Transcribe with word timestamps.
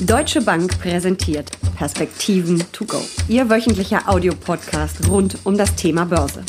Deutsche 0.00 0.40
Bank 0.40 0.78
präsentiert 0.78 1.50
Perspektiven 1.76 2.64
to 2.70 2.84
go. 2.84 2.98
Ihr 3.26 3.50
wöchentlicher 3.50 4.08
Audiopodcast 4.08 5.08
rund 5.08 5.44
um 5.44 5.58
das 5.58 5.74
Thema 5.74 6.04
Börse. 6.04 6.44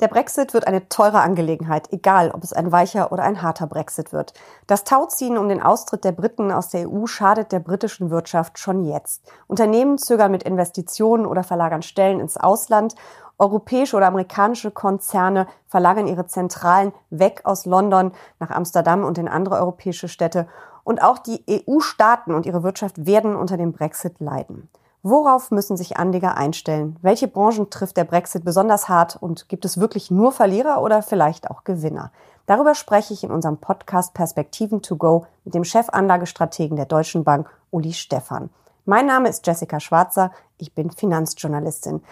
Der 0.00 0.08
Brexit 0.08 0.54
wird 0.54 0.66
eine 0.66 0.88
teure 0.88 1.20
Angelegenheit, 1.20 1.92
egal 1.92 2.30
ob 2.30 2.42
es 2.42 2.54
ein 2.54 2.72
weicher 2.72 3.12
oder 3.12 3.22
ein 3.22 3.42
harter 3.42 3.66
Brexit 3.66 4.14
wird. 4.14 4.32
Das 4.66 4.84
Tauziehen 4.84 5.36
um 5.36 5.50
den 5.50 5.62
Austritt 5.62 6.04
der 6.04 6.12
Briten 6.12 6.50
aus 6.50 6.70
der 6.70 6.90
EU 6.90 7.04
schadet 7.04 7.52
der 7.52 7.60
britischen 7.60 8.08
Wirtschaft 8.08 8.58
schon 8.58 8.86
jetzt. 8.86 9.30
Unternehmen 9.46 9.98
zögern 9.98 10.32
mit 10.32 10.42
Investitionen 10.42 11.26
oder 11.26 11.44
verlagern 11.44 11.82
Stellen 11.82 12.18
ins 12.18 12.38
Ausland. 12.38 12.94
Europäische 13.36 13.98
oder 13.98 14.06
amerikanische 14.06 14.70
Konzerne 14.70 15.46
verlagern 15.66 16.06
ihre 16.06 16.26
Zentralen 16.26 16.94
weg 17.10 17.42
aus 17.44 17.66
London 17.66 18.12
nach 18.40 18.50
Amsterdam 18.50 19.04
und 19.04 19.18
in 19.18 19.28
andere 19.28 19.56
europäische 19.56 20.08
Städte. 20.08 20.46
Und 20.86 21.02
auch 21.02 21.18
die 21.18 21.42
EU-Staaten 21.50 22.32
und 22.32 22.46
ihre 22.46 22.62
Wirtschaft 22.62 23.06
werden 23.06 23.34
unter 23.34 23.56
dem 23.56 23.72
Brexit 23.72 24.20
leiden. 24.20 24.68
Worauf 25.02 25.50
müssen 25.50 25.76
sich 25.76 25.96
Anleger 25.96 26.36
einstellen? 26.36 26.96
Welche 27.02 27.26
Branchen 27.26 27.70
trifft 27.70 27.96
der 27.96 28.04
Brexit 28.04 28.44
besonders 28.44 28.88
hart 28.88 29.20
und 29.20 29.48
gibt 29.48 29.64
es 29.64 29.80
wirklich 29.80 30.12
nur 30.12 30.30
Verlierer 30.30 30.80
oder 30.80 31.02
vielleicht 31.02 31.50
auch 31.50 31.64
Gewinner? 31.64 32.12
Darüber 32.46 32.76
spreche 32.76 33.14
ich 33.14 33.24
in 33.24 33.32
unserem 33.32 33.56
Podcast 33.56 34.14
Perspektiven 34.14 34.80
to 34.80 34.94
go 34.94 35.26
mit 35.44 35.54
dem 35.54 35.64
Chefanlagestrategen 35.64 36.76
der 36.76 36.86
Deutschen 36.86 37.24
Bank, 37.24 37.50
Uli 37.72 37.92
Stephan. 37.92 38.48
Mein 38.84 39.06
Name 39.06 39.28
ist 39.28 39.44
Jessica 39.44 39.80
Schwarzer, 39.80 40.30
ich 40.58 40.74
bin 40.74 40.90
Finanzjournalistin. 40.90 42.02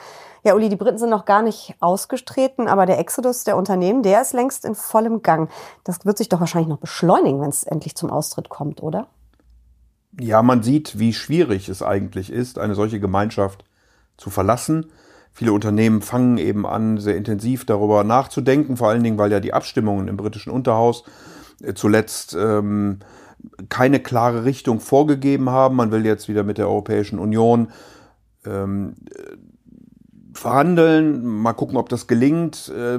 Ja, 0.42 0.54
Uli, 0.54 0.68
die 0.68 0.76
Briten 0.76 0.98
sind 0.98 1.10
noch 1.10 1.24
gar 1.24 1.42
nicht 1.42 1.74
ausgestreten, 1.80 2.68
aber 2.68 2.86
der 2.86 2.98
Exodus 2.98 3.44
der 3.44 3.56
Unternehmen, 3.56 4.02
der 4.02 4.20
ist 4.20 4.32
längst 4.32 4.64
in 4.64 4.74
vollem 4.74 5.22
Gang. 5.22 5.50
Das 5.84 6.04
wird 6.04 6.18
sich 6.18 6.28
doch 6.28 6.40
wahrscheinlich 6.40 6.68
noch 6.68 6.78
beschleunigen, 6.78 7.40
wenn 7.40 7.48
es 7.48 7.64
endlich 7.64 7.94
zum 7.94 8.10
Austritt 8.10 8.48
kommt, 8.48 8.82
oder? 8.82 9.06
ja, 10.20 10.42
man 10.42 10.62
sieht, 10.62 10.98
wie 10.98 11.12
schwierig 11.12 11.68
es 11.68 11.82
eigentlich 11.82 12.30
ist, 12.30 12.58
eine 12.58 12.74
solche 12.74 13.00
Gemeinschaft 13.00 13.64
zu 14.16 14.30
verlassen. 14.30 14.86
Viele 15.32 15.52
Unternehmen 15.52 16.02
fangen 16.02 16.38
eben 16.38 16.66
an, 16.66 16.98
sehr 16.98 17.16
intensiv 17.16 17.64
darüber 17.64 18.04
nachzudenken, 18.04 18.76
vor 18.76 18.88
allen 18.88 19.02
Dingen, 19.02 19.18
weil 19.18 19.32
ja 19.32 19.40
die 19.40 19.52
Abstimmungen 19.52 20.06
im 20.06 20.16
britischen 20.16 20.50
Unterhaus 20.50 21.04
äh, 21.62 21.74
zuletzt 21.74 22.36
ähm, 22.38 23.00
keine 23.68 24.00
klare 24.00 24.44
Richtung 24.44 24.80
vorgegeben 24.80 25.50
haben. 25.50 25.76
Man 25.76 25.90
will 25.90 26.06
jetzt 26.06 26.28
wieder 26.28 26.44
mit 26.44 26.58
der 26.58 26.68
Europäischen 26.68 27.18
Union 27.18 27.68
ähm, 28.46 28.94
verhandeln, 30.34 31.24
mal 31.24 31.52
gucken, 31.52 31.76
ob 31.76 31.88
das 31.88 32.06
gelingt. 32.06 32.72
Äh, 32.76 32.98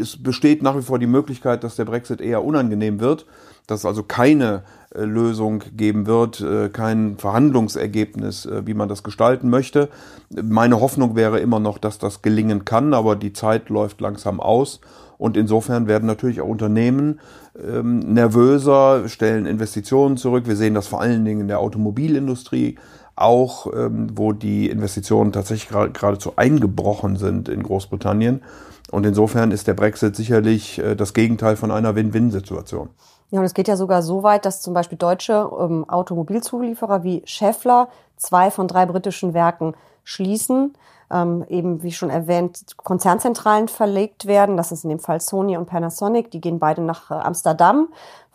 es 0.00 0.20
besteht 0.22 0.62
nach 0.62 0.76
wie 0.76 0.82
vor 0.82 0.98
die 0.98 1.06
Möglichkeit, 1.06 1.62
dass 1.62 1.76
der 1.76 1.84
Brexit 1.84 2.20
eher 2.20 2.44
unangenehm 2.44 3.00
wird, 3.00 3.26
dass 3.66 3.80
es 3.80 3.86
also 3.86 4.02
keine 4.02 4.62
äh, 4.94 5.04
Lösung 5.04 5.62
geben 5.76 6.06
wird, 6.06 6.40
äh, 6.40 6.68
kein 6.70 7.18
Verhandlungsergebnis, 7.18 8.48
wie 8.64 8.74
man 8.74 8.88
das 8.88 9.02
gestalten 9.02 9.50
möchte. 9.50 9.88
Meine 10.30 10.80
Hoffnung 10.80 11.16
wäre 11.16 11.38
immer 11.40 11.60
noch, 11.60 11.78
dass 11.78 11.98
das 11.98 12.22
gelingen 12.22 12.64
kann, 12.64 12.94
aber 12.94 13.16
die 13.16 13.32
Zeit 13.32 13.68
läuft 13.68 14.00
langsam 14.00 14.40
aus. 14.40 14.80
Und 15.18 15.36
insofern 15.36 15.88
werden 15.88 16.06
natürlich 16.06 16.40
auch 16.40 16.48
Unternehmen 16.48 17.18
ähm, 17.60 17.98
nervöser, 17.98 19.08
stellen 19.08 19.46
Investitionen 19.46 20.16
zurück. 20.16 20.46
Wir 20.46 20.54
sehen 20.54 20.74
das 20.74 20.86
vor 20.86 21.00
allen 21.00 21.24
Dingen 21.24 21.40
in 21.40 21.48
der 21.48 21.58
Automobilindustrie 21.58 22.78
auch, 23.20 23.72
ähm, 23.74 24.08
wo 24.14 24.32
die 24.32 24.68
Investitionen 24.70 25.32
tatsächlich 25.32 25.68
geradezu 25.68 26.32
eingebrochen 26.36 27.16
sind 27.16 27.48
in 27.48 27.62
Großbritannien. 27.62 28.42
Und 28.90 29.04
insofern 29.04 29.50
ist 29.50 29.66
der 29.66 29.74
Brexit 29.74 30.16
sicherlich 30.16 30.78
äh, 30.78 30.94
das 30.94 31.14
Gegenteil 31.14 31.56
von 31.56 31.70
einer 31.70 31.94
Win-Win-Situation. 31.94 32.90
Ja, 33.30 33.40
und 33.40 33.44
es 33.44 33.52
geht 33.52 33.68
ja 33.68 33.76
sogar 33.76 34.02
so 34.02 34.22
weit, 34.22 34.46
dass 34.46 34.62
zum 34.62 34.72
Beispiel 34.72 34.96
deutsche 34.96 35.50
ähm, 35.60 35.88
Automobilzulieferer 35.88 37.04
wie 37.04 37.22
Schaeffler 37.26 37.88
zwei 38.16 38.50
von 38.50 38.68
drei 38.68 38.86
britischen 38.86 39.34
Werken 39.34 39.74
schließen. 40.04 40.74
Ähm, 41.10 41.44
eben 41.48 41.82
wie 41.82 41.92
schon 41.92 42.10
erwähnt, 42.10 42.76
Konzernzentralen 42.76 43.68
verlegt 43.68 44.26
werden. 44.26 44.56
Das 44.56 44.72
ist 44.72 44.84
in 44.84 44.90
dem 44.90 44.98
Fall 44.98 45.20
Sony 45.20 45.56
und 45.56 45.66
Panasonic. 45.66 46.30
Die 46.30 46.40
gehen 46.40 46.58
beide 46.58 46.82
nach 46.82 47.10
äh, 47.10 47.14
Amsterdam 47.14 47.88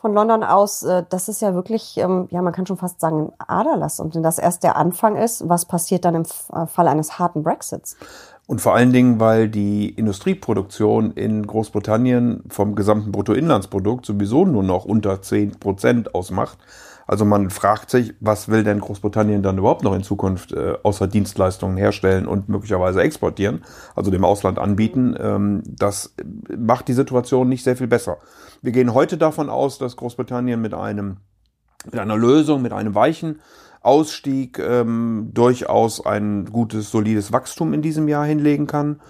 von 0.04 0.14
London 0.14 0.44
aus, 0.44 0.84
äh, 0.84 1.06
das 1.10 1.30
ist 1.30 1.42
ja 1.42 1.54
wirklich, 1.54 1.98
ähm, 1.98 2.28
ja, 2.30 2.42
man 2.42 2.52
kann 2.52 2.68
schon 2.68 2.76
fast 2.76 3.00
sagen, 3.00 3.32
ein 3.38 3.48
Aderlass. 3.48 4.02
Und 4.02 4.14
wenn 4.16 4.22
das 4.22 4.38
erst 4.38 4.64
der 4.64 4.76
Anfang 4.76 5.16
ist, 5.16 5.48
was 5.48 5.66
passiert 5.66 6.04
dann 6.04 6.16
im 6.16 6.24
äh, 6.24 6.68
Fall 6.68 6.90
eines 6.90 7.20
harten 7.20 7.42
Brexits? 7.42 7.96
Und 8.46 8.60
vor 8.60 8.76
allen 8.76 8.92
Dingen, 8.92 9.22
weil 9.22 9.48
die 9.48 9.88
Industrieproduktion 9.88 11.12
in 11.12 11.48
Großbritannien 11.48 12.44
vom 12.50 12.76
gesamten 12.76 13.14
Bruttoinlandsprodukt 13.14 14.06
sowieso 14.06 14.44
nur 14.44 14.64
noch 14.64 14.84
unter 14.84 15.22
10 15.22 15.60
Prozent 15.62 16.14
ausmacht. 16.14 16.58
Also 17.06 17.26
man 17.26 17.50
fragt 17.50 17.90
sich, 17.90 18.14
was 18.20 18.48
will 18.48 18.64
denn 18.64 18.80
Großbritannien 18.80 19.44
dann 19.44 19.58
überhaupt 19.58 19.84
noch 19.84 19.94
in 19.94 20.04
Zukunft 20.04 20.54
äh, 20.54 20.76
außer 20.84 21.08
Dienstleistungen 21.08 21.78
herstellen 21.78 22.28
und 22.28 22.50
möglicherweise 22.50 23.02
exportieren, 23.02 23.64
also 23.96 24.10
dem 24.10 24.24
Ausland 24.24 24.60
anbieten. 24.60 25.16
Ähm, 25.20 25.64
das 25.66 26.16
macht 26.58 26.88
die 26.88 26.94
Situation 26.94 27.50
nicht 27.50 27.64
sehr 27.64 27.76
viel 27.76 27.88
besser. 27.88 28.18
Wir 28.62 28.72
gehen 28.72 28.94
heute 28.94 29.18
davon 29.18 29.50
aus, 29.50 29.78
dass 29.78 29.98
Großbritannien 29.98 30.62
mit 30.62 30.74
einem 30.74 31.18
mit 31.86 32.00
einer 32.00 32.18
Lösung, 32.18 32.62
mit 32.62 32.72
einem 32.72 32.96
weichen 32.96 33.42
Ausstieg 33.82 34.60
ähm, 34.60 35.32
durchaus 35.34 36.06
ein 36.06 36.46
gutes, 36.46 36.90
solides 36.90 37.34
Wachstum 37.34 37.74
in 37.74 37.82
diesem 37.82 38.08
Jahr 38.08 38.26
hinlegen 38.26 38.68
kann. 38.68 39.02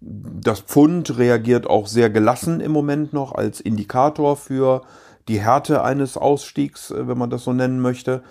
Das 0.00 0.60
Pfund 0.60 1.18
reagiert 1.18 1.66
auch 1.66 1.86
sehr 1.86 2.10
gelassen 2.10 2.60
im 2.60 2.70
Moment 2.70 3.12
noch 3.12 3.34
als 3.34 3.60
Indikator 3.60 4.36
für 4.36 4.82
die 5.28 5.40
Härte 5.40 5.82
eines 5.82 6.16
Ausstiegs, 6.16 6.90
äh, 6.90 7.06
wenn 7.06 7.18
man 7.18 7.30
das 7.30 7.44
so 7.44 7.52
nennen 7.52 7.80
möchte. 7.80 8.22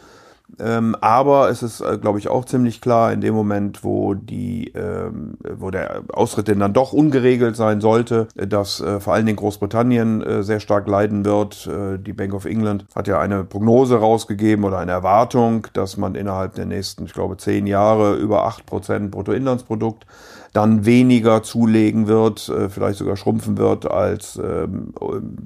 Ähm, 0.60 0.96
aber 1.02 1.50
es 1.50 1.62
ist, 1.62 1.82
äh, 1.82 1.98
glaube 1.98 2.20
ich, 2.20 2.30
auch 2.30 2.46
ziemlich 2.46 2.80
klar, 2.80 3.12
in 3.12 3.20
dem 3.20 3.34
Moment, 3.36 3.84
wo 3.84 4.14
die, 4.14 4.70
ähm, 4.76 5.38
wo 5.58 5.72
der 5.72 6.04
Austritt 6.14 6.48
denn 6.48 6.60
dann 6.60 6.72
doch 6.72 6.94
ungeregelt 6.94 7.58
sein 7.58 7.82
sollte, 7.82 8.30
dass 8.36 8.80
äh, 8.80 9.02
vor 9.02 9.14
allen 9.14 9.26
Dingen 9.26 9.36
Großbritannien 9.36 10.22
äh, 10.22 10.44
sehr 10.44 10.62
stark 10.62 10.88
leiden 10.88 11.26
wird. 11.26 11.68
Äh, 11.68 11.98
die 12.00 12.14
Bank 12.14 12.34
of 12.34 12.46
England 12.46 12.86
hat 12.96 13.10
ja 13.10 13.20
eine 13.20 13.44
Prognose 13.44 13.98
rausgegeben 13.98 14.64
oder 14.64 14.78
eine 14.78 14.94
Erwartung, 14.94 15.68
dass 15.74 15.98
man 15.98 16.16
innerhalb 16.16 16.56
der 16.56 16.66
nächsten, 16.66 17.06
ich 17.06 17.14
glaube, 17.14 17.36
zehn 17.36 17.68
Jahre 17.68 18.16
über 18.16 18.46
acht 18.46 18.66
Prozent 18.66 19.12
Bruttoinlandsprodukt 19.12 20.06
dann 20.58 20.88
weniger 20.88 21.44
zulegen 21.44 22.08
wird, 22.08 22.50
äh, 22.50 22.68
vielleicht 22.68 22.98
sogar 22.98 23.16
schrumpfen 23.16 23.60
wird, 23.60 23.86
als 23.86 24.42
ähm, 24.44 24.92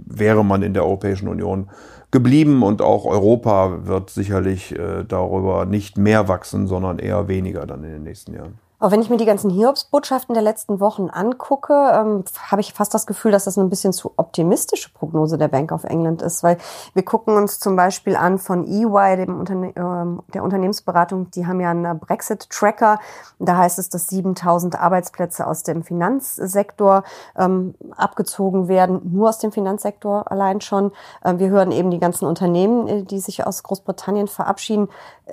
wäre 0.06 0.46
man 0.46 0.62
in 0.62 0.74
der 0.74 0.86
Europäischen 0.86 1.28
Union 1.28 1.70
geblieben. 2.12 2.64
Und 2.64 2.82
auch 2.82 3.04
Europa 3.04 3.86
wird 3.88 4.10
sicherlich 4.10 4.72
äh, 4.72 5.04
darüber 5.06 5.66
nicht 5.66 5.98
mehr 5.98 6.30
wachsen, 6.30 6.66
sondern 6.66 6.98
eher 6.98 7.28
weniger 7.28 7.66
dann 7.66 7.84
in 7.84 7.92
den 7.92 8.04
nächsten 8.04 8.34
Jahren. 8.34 8.58
Aber 8.82 8.92
wenn 8.92 9.02
ich 9.04 9.12
mir 9.12 9.18
die 9.18 9.26
ganzen 9.26 9.52
Hiobsbotschaften 9.52 10.34
der 10.34 10.42
letzten 10.42 10.80
Wochen 10.80 11.12
angucke, 11.12 11.72
ähm, 11.94 12.24
habe 12.50 12.62
ich 12.62 12.74
fast 12.74 12.96
das 12.96 13.06
Gefühl, 13.06 13.32
dass 13.32 13.44
das 13.44 13.56
ein 13.56 13.70
bisschen 13.70 13.94
zu 13.94 14.12
optimistische 14.18 14.90
Prognose 14.92 15.38
der 15.38 15.50
Bank 15.50 15.72
of 15.72 15.84
England 15.84 16.24
ist, 16.24 16.42
weil 16.42 16.58
wir 16.96 17.06
gucken 17.06 17.38
uns 17.38 17.60
zum 17.60 17.76
Beispiel 17.76 18.16
an 18.16 18.40
von 18.40 18.66
EY, 18.66 19.18
dem 19.18 19.40
Unterne 19.40 19.72
ähm, 19.76 20.24
der 20.34 20.44
Unternehmensberatung, 20.44 21.30
die 21.30 21.46
haben 21.46 21.60
ja 21.60 21.70
einen 21.70 22.00
Brexit-Tracker. 22.00 22.98
Da 23.38 23.58
heißt 23.58 23.78
es, 23.78 23.90
dass 23.90 24.08
7000 24.08 24.80
Arbeitsplätze 24.80 25.46
aus 25.46 25.62
dem 25.62 25.84
Finanzsektor 25.84 27.04
ähm, 27.38 27.76
abgezogen 27.96 28.68
werden, 28.68 29.02
nur 29.14 29.30
aus 29.30 29.38
dem 29.38 29.52
Finanzsektor 29.52 30.32
allein 30.32 30.60
schon. 30.60 30.92
Äh, 31.24 31.38
wir 31.38 31.50
hören 31.50 31.72
eben 31.72 31.92
die 31.92 32.00
ganzen 32.00 32.26
Unternehmen, 32.26 32.88
äh, 32.88 33.04
die 33.04 33.20
sich 33.20 33.46
aus 33.46 33.62
Großbritannien 33.62 34.28
verabschieden. 34.28 34.90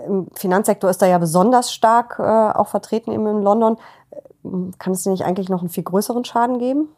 Im 0.06 0.26
Finanzsektor 0.34 0.90
ist 0.90 1.00
da 1.00 1.06
ja 1.06 1.16
besonders 1.16 1.72
stark 1.72 2.18
äh, 2.18 2.22
auch 2.22 2.68
vertreten 2.68 3.10
im 3.10 3.37
London. 3.42 3.76
Kann 4.78 4.92
es 4.92 5.06
nicht 5.06 5.24
eigentlich 5.24 5.48
noch 5.48 5.60
einen 5.60 5.68
viel 5.68 5.84
größeren 5.84 6.24
Schaden 6.24 6.58
geben? 6.58 6.88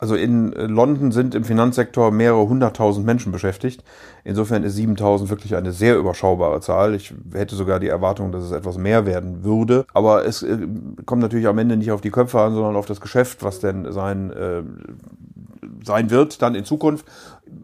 Also 0.00 0.14
in 0.14 0.54
äh, 0.54 0.64
London 0.64 1.12
sind 1.12 1.34
im 1.34 1.44
Finanzsektor 1.44 2.10
mehrere 2.10 2.48
hunderttausend 2.48 3.04
Menschen 3.04 3.32
beschäftigt. 3.32 3.84
Insofern 4.24 4.64
ist 4.64 4.74
7000 4.76 5.28
wirklich 5.28 5.56
eine 5.56 5.72
sehr 5.72 5.98
überschaubare 5.98 6.60
Zahl. 6.62 6.94
Ich 6.94 7.14
hätte 7.34 7.54
sogar 7.54 7.80
die 7.80 7.88
Erwartung, 7.88 8.32
dass 8.32 8.42
es 8.42 8.50
etwas 8.50 8.78
mehr 8.78 9.04
werden 9.04 9.44
würde. 9.44 9.84
Aber 9.92 10.24
es 10.24 10.42
äh, 10.42 10.66
kommt 11.04 11.20
natürlich 11.20 11.46
am 11.46 11.58
Ende 11.58 11.76
nicht 11.76 11.92
auf 11.92 12.00
die 12.00 12.10
Köpfe 12.10 12.40
an, 12.40 12.54
sondern 12.54 12.76
auf 12.76 12.86
das 12.86 13.02
Geschäft, 13.02 13.44
was 13.44 13.60
denn 13.60 13.92
sein, 13.92 14.30
äh, 14.30 14.62
sein 15.84 16.10
wird 16.10 16.40
dann 16.40 16.54
in 16.54 16.64
Zukunft. 16.64 17.04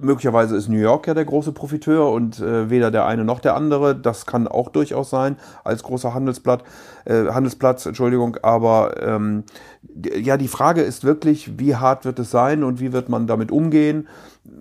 Möglicherweise 0.01 0.57
ist 0.57 0.69
New 0.69 0.79
York 0.79 1.07
ja 1.07 1.15
der 1.15 1.25
große 1.25 1.53
Profiteur 1.53 2.11
und 2.11 2.41
äh, 2.41 2.69
weder 2.71 2.91
der 2.91 3.07
eine 3.07 3.25
noch 3.25 3.41
der 3.41 3.57
andere. 3.57 3.95
Das 3.95 4.27
kann 4.27 4.47
auch 4.47 4.69
durchaus 4.69 5.11
sein 5.11 5.37
als 5.65 5.83
großer 5.83 6.13
Handelsblatt, 6.13 6.65
äh, 7.05 7.27
Handelsplatz, 7.27 7.87
Entschuldigung. 7.87 8.37
Aber 8.43 9.01
ähm, 9.03 9.45
ja, 9.95 10.37
die 10.37 10.49
Frage 10.49 10.83
ist 10.83 11.05
wirklich, 11.05 11.59
wie 11.59 11.77
hart 11.77 12.05
wird 12.05 12.19
es 12.19 12.31
sein 12.31 12.65
und 12.65 12.81
wie 12.81 12.93
wird 12.93 13.09
man 13.09 13.27
damit 13.27 13.51
umgehen? 13.51 14.09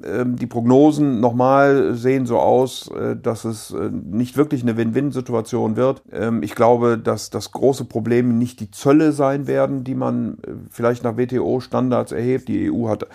Ähm, 0.04 0.36
die 0.36 0.48
Prognosen 0.48 1.20
nochmal 1.20 1.96
sehen 1.96 2.26
so 2.26 2.40
aus, 2.40 2.90
äh, 2.92 3.16
dass 3.16 3.46
es 3.46 3.72
äh, 3.72 3.90
nicht 3.92 4.38
wirklich 4.38 4.64
eine 4.64 4.78
Win-Win-Situation 4.78 5.76
wird. 5.76 6.02
Ähm, 6.12 6.44
ich 6.44 6.56
glaube, 6.56 6.98
dass 6.98 7.30
das 7.30 7.52
große 7.52 7.86
Problem 7.86 8.38
nicht 8.38 8.60
die 8.60 8.72
Zölle 8.72 9.12
sein 9.12 9.48
werden, 9.48 9.84
die 9.84 9.96
man 9.96 10.38
äh, 10.46 10.52
vielleicht 10.70 11.04
nach 11.04 11.18
WTO-Standards 11.18 12.12
erhebt. 12.12 12.48
Die 12.48 12.72
EU 12.72 12.88
hat 12.90 13.08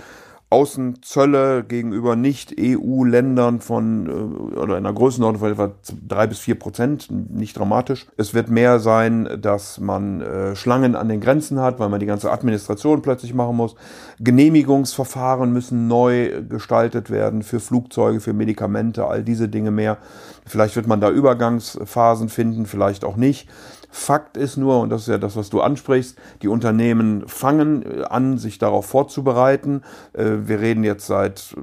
Außenzölle 0.51 1.63
gegenüber 1.63 2.17
Nicht-EU-Ländern 2.17 3.61
von 3.61 4.07
äh, 4.07 4.57
oder 4.57 4.77
einer 4.77 4.93
Größenordnung 4.93 5.41
von 5.41 5.53
etwa 5.53 5.73
drei 6.09 6.27
bis 6.27 6.41
vier 6.41 6.59
Prozent, 6.59 7.09
nicht 7.09 7.57
dramatisch. 7.57 8.09
Es 8.17 8.35
wird 8.35 8.51
mehr 8.51 8.81
sein, 8.81 9.39
dass 9.41 9.79
man 9.79 10.21
äh, 10.21 10.57
Schlangen 10.57 10.97
an 10.97 11.09
den 11.09 11.21
Grenzen 11.21 11.61
hat, 11.61 11.79
weil 11.79 11.89
man 11.89 12.01
die 12.01 12.07
ganze 12.07 12.33
Administration 12.33 13.01
plötzlich 13.01 13.33
machen 13.33 13.57
muss. 13.57 13.77
Genehmigungsverfahren 14.19 15.53
müssen 15.53 15.87
neu 15.87 16.43
gestaltet 16.49 17.11
werden 17.11 17.45
für 17.45 17.61
Flugzeuge, 17.61 18.19
für 18.19 18.33
Medikamente, 18.33 19.07
all 19.07 19.23
diese 19.23 19.49
Dinge 19.49 19.71
mehr. 19.71 19.99
Vielleicht 20.47 20.75
wird 20.75 20.89
man 20.89 21.01
da 21.01 21.11
Übergangsphasen 21.11 22.29
finden, 22.29 22.67
vielleicht 22.67 23.05
auch 23.05 23.15
nicht. 23.15 23.49
Fakt 23.93 24.37
ist 24.37 24.57
nur, 24.57 24.81
und 24.81 24.91
das 24.91 25.03
ist 25.03 25.09
ja 25.09 25.19
das, 25.19 25.37
was 25.37 25.51
du 25.51 25.61
ansprichst, 25.61 26.17
die 26.43 26.49
Unternehmen 26.49 27.27
fangen 27.27 27.83
äh, 27.83 28.05
an, 28.05 28.39
sich 28.39 28.59
darauf 28.59 28.87
vorzubereiten. 28.87 29.83
Äh, 30.13 30.37
wir 30.45 30.61
reden 30.61 30.85
jetzt 30.85 31.07
seit 31.07 31.57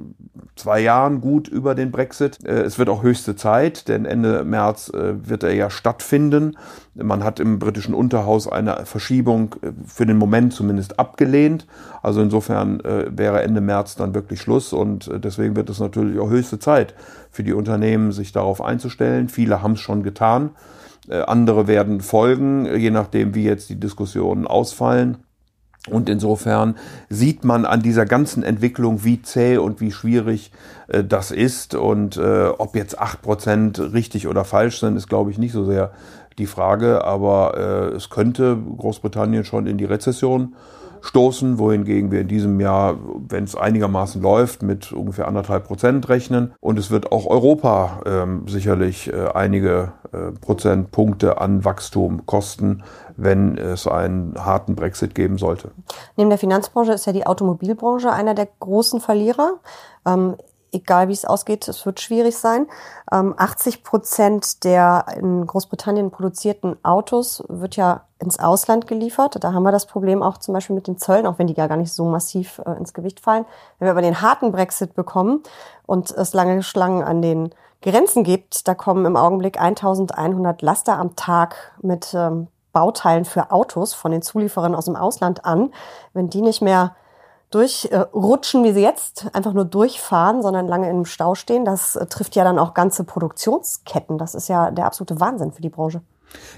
zwei 0.54 0.80
Jahren 0.80 1.22
gut 1.22 1.48
über 1.48 1.74
den 1.74 1.90
Brexit. 1.90 2.44
Äh, 2.44 2.60
es 2.60 2.78
wird 2.78 2.90
auch 2.90 3.02
höchste 3.02 3.34
Zeit, 3.34 3.88
denn 3.88 4.04
Ende 4.04 4.44
März 4.44 4.92
wird 4.92 5.42
er 5.42 5.54
ja 5.54 5.70
stattfinden. 5.70 6.56
Man 6.94 7.24
hat 7.24 7.40
im 7.40 7.58
britischen 7.58 7.94
Unterhaus 7.94 8.46
eine 8.46 8.84
Verschiebung 8.84 9.56
für 9.86 10.04
den 10.04 10.18
Moment 10.18 10.52
zumindest 10.52 10.98
abgelehnt. 10.98 11.66
Also 12.02 12.20
insofern 12.20 12.80
wäre 12.82 13.42
Ende 13.42 13.60
März 13.60 13.96
dann 13.96 14.14
wirklich 14.14 14.40
Schluss 14.40 14.72
und 14.72 15.10
deswegen 15.22 15.56
wird 15.56 15.70
es 15.70 15.78
natürlich 15.78 16.18
auch 16.18 16.30
höchste 16.30 16.58
Zeit 16.58 16.94
für 17.30 17.44
die 17.44 17.52
Unternehmen, 17.52 18.12
sich 18.12 18.32
darauf 18.32 18.60
einzustellen. 18.60 19.28
Viele 19.28 19.62
haben 19.62 19.72
es 19.72 19.80
schon 19.80 20.02
getan. 20.02 20.50
Äh, 21.08 21.22
andere 21.22 21.66
werden 21.66 22.00
folgen, 22.00 22.66
je 22.76 22.90
nachdem, 22.90 23.34
wie 23.34 23.44
jetzt 23.44 23.70
die 23.70 23.80
Diskussionen 23.80 24.46
ausfallen. 24.46 25.18
Und 25.90 26.08
insofern 26.08 26.76
sieht 27.08 27.44
man 27.44 27.64
an 27.64 27.82
dieser 27.82 28.04
ganzen 28.04 28.42
Entwicklung, 28.42 29.04
wie 29.04 29.22
zäh 29.22 29.56
und 29.58 29.80
wie 29.80 29.92
schwierig 29.92 30.52
äh, 30.88 31.02
das 31.04 31.30
ist. 31.30 31.74
Und 31.74 32.16
äh, 32.16 32.48
ob 32.48 32.76
jetzt 32.76 32.98
acht 32.98 33.22
Prozent 33.22 33.78
richtig 33.78 34.28
oder 34.28 34.44
falsch 34.44 34.80
sind, 34.80 34.96
ist, 34.96 35.08
glaube 35.08 35.30
ich, 35.30 35.38
nicht 35.38 35.52
so 35.52 35.64
sehr 35.64 35.92
die 36.36 36.46
Frage. 36.46 37.04
Aber 37.04 37.90
äh, 37.92 37.96
es 37.96 38.10
könnte 38.10 38.56
Großbritannien 38.56 39.44
schon 39.44 39.66
in 39.66 39.78
die 39.78 39.84
Rezession 39.84 40.54
stoßen, 41.00 41.58
wohingegen 41.58 42.10
wir 42.10 42.20
in 42.20 42.28
diesem 42.28 42.60
Jahr, 42.60 42.96
wenn 43.28 43.44
es 43.44 43.54
einigermaßen 43.54 44.20
läuft, 44.22 44.62
mit 44.62 44.92
ungefähr 44.92 45.28
anderthalb 45.28 45.66
Prozent 45.66 46.08
rechnen. 46.08 46.52
Und 46.60 46.78
es 46.78 46.90
wird 46.90 47.12
auch 47.12 47.26
Europa 47.26 48.00
ähm, 48.06 48.46
sicherlich 48.46 49.12
äh, 49.12 49.28
einige 49.34 49.92
äh, 50.12 50.32
Prozentpunkte 50.40 51.40
an 51.40 51.64
Wachstum 51.64 52.26
kosten, 52.26 52.82
wenn 53.16 53.58
es 53.58 53.86
einen 53.86 54.34
harten 54.38 54.74
Brexit 54.74 55.14
geben 55.14 55.38
sollte. 55.38 55.70
Neben 56.16 56.30
der 56.30 56.38
Finanzbranche 56.38 56.92
ist 56.92 57.06
ja 57.06 57.12
die 57.12 57.26
Automobilbranche 57.26 58.10
einer 58.10 58.34
der 58.34 58.48
großen 58.60 59.00
Verlierer. 59.00 59.54
Ähm, 60.06 60.36
egal 60.72 61.08
wie 61.08 61.12
es 61.12 61.24
ausgeht, 61.24 61.68
es 61.68 61.84
wird 61.86 62.00
schwierig 62.00 62.36
sein. 62.36 62.66
80 63.10 63.76
ähm, 63.76 63.82
Prozent 63.82 64.64
der 64.64 65.06
in 65.16 65.46
Großbritannien 65.46 66.10
produzierten 66.10 66.76
Autos 66.84 67.42
wird 67.48 67.76
ja 67.76 68.02
ins 68.18 68.38
Ausland 68.38 68.86
geliefert. 68.86 69.42
Da 69.42 69.52
haben 69.52 69.62
wir 69.62 69.72
das 69.72 69.86
Problem 69.86 70.22
auch 70.22 70.38
zum 70.38 70.54
Beispiel 70.54 70.74
mit 70.74 70.86
den 70.86 70.98
Zöllen, 70.98 71.26
auch 71.26 71.38
wenn 71.38 71.46
die 71.46 71.54
ja 71.54 71.66
gar 71.66 71.76
nicht 71.76 71.92
so 71.92 72.04
massiv 72.04 72.60
äh, 72.66 72.72
ins 72.72 72.92
Gewicht 72.92 73.20
fallen. 73.20 73.44
Wenn 73.78 73.86
wir 73.86 73.92
aber 73.92 74.02
den 74.02 74.20
harten 74.20 74.52
Brexit 74.52 74.94
bekommen 74.94 75.42
und 75.86 76.10
es 76.10 76.34
lange 76.34 76.62
Schlangen 76.62 77.02
an 77.02 77.22
den 77.22 77.50
Grenzen 77.80 78.24
gibt, 78.24 78.66
da 78.66 78.74
kommen 78.74 79.06
im 79.06 79.16
Augenblick 79.16 79.60
1100 79.60 80.62
Laster 80.62 80.98
am 80.98 81.14
Tag 81.14 81.54
mit 81.80 82.12
ähm, 82.12 82.48
Bauteilen 82.72 83.24
für 83.24 83.50
Autos 83.52 83.94
von 83.94 84.10
den 84.10 84.22
Zulieferern 84.22 84.74
aus 84.74 84.86
dem 84.86 84.96
Ausland 84.96 85.44
an. 85.44 85.72
Wenn 86.12 86.28
die 86.28 86.42
nicht 86.42 86.60
mehr 86.60 86.96
durchrutschen, 87.50 88.64
wie 88.64 88.72
sie 88.72 88.82
jetzt 88.82 89.26
einfach 89.32 89.52
nur 89.52 89.64
durchfahren, 89.64 90.42
sondern 90.42 90.66
lange 90.66 90.90
im 90.90 91.04
Stau 91.04 91.34
stehen. 91.34 91.64
Das 91.64 91.96
äh, 91.96 92.06
trifft 92.06 92.36
ja 92.36 92.44
dann 92.44 92.58
auch 92.58 92.74
ganze 92.74 93.04
Produktionsketten. 93.04 94.18
Das 94.18 94.34
ist 94.34 94.48
ja 94.48 94.70
der 94.70 94.86
absolute 94.86 95.20
Wahnsinn 95.20 95.52
für 95.52 95.62
die 95.62 95.70
Branche. 95.70 96.02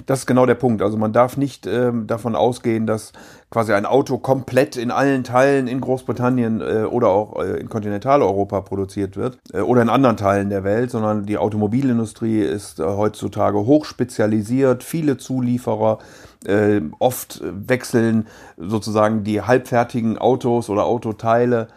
Das 0.06 0.20
ist 0.20 0.26
genau 0.26 0.46
der 0.46 0.54
Punkt. 0.54 0.82
Also 0.82 0.96
man 0.96 1.12
darf 1.12 1.36
nicht 1.36 1.66
ähm, 1.66 2.06
davon 2.06 2.36
ausgehen, 2.36 2.86
dass 2.86 3.12
quasi 3.50 3.72
ein 3.72 3.86
Auto 3.86 4.18
komplett 4.18 4.76
in 4.76 4.90
allen 4.90 5.24
Teilen 5.24 5.66
in 5.66 5.80
Großbritannien 5.80 6.60
äh, 6.60 6.84
oder 6.84 7.08
auch 7.08 7.42
äh, 7.42 7.58
in 7.58 7.68
Kontinentaleuropa 7.68 8.60
produziert 8.60 9.16
wird 9.16 9.38
äh, 9.52 9.60
oder 9.60 9.82
in 9.82 9.88
anderen 9.88 10.16
Teilen 10.16 10.50
der 10.50 10.64
Welt, 10.64 10.90
sondern 10.90 11.26
die 11.26 11.38
Automobilindustrie 11.38 12.40
ist 12.40 12.80
äh, 12.80 12.84
heutzutage 12.84 13.58
hochspezialisiert, 13.58 14.82
viele 14.84 15.16
Zulieferer, 15.16 15.98
äh, 16.46 16.80
oft 16.98 17.42
wechseln 17.42 18.26
sozusagen 18.56 19.24
die 19.24 19.42
halbfertigen 19.42 20.16
Autos 20.16 20.70
oder 20.70 20.84
Autoteile 20.84 21.68